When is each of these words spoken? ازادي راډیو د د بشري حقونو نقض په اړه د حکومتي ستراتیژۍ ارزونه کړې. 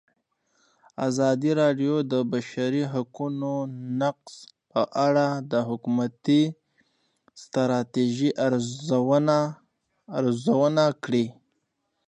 ازادي 1.07 1.51
راډیو 1.61 1.95
د 2.03 2.03
د 2.11 2.13
بشري 2.31 2.83
حقونو 2.93 3.51
نقض 4.01 4.33
په 4.71 4.81
اړه 5.07 5.27
د 5.51 5.53
حکومتي 5.69 6.43
ستراتیژۍ 7.43 8.29
ارزونه 10.17 10.85
کړې. 11.03 11.25